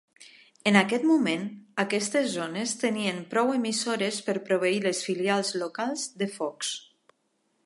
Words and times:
En 0.69 0.77
aquest 0.79 1.03
moment, 1.09 1.43
aquestes 1.83 2.31
zones 2.37 2.73
tenien 2.85 3.21
prou 3.35 3.53
emissores 3.59 4.21
per 4.31 4.39
proveir 4.51 4.83
les 4.89 5.07
filials 5.11 5.57
locals 5.65 6.11
de 6.23 6.35
Fox. 6.39 6.77